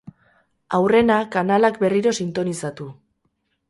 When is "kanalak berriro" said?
1.37-2.17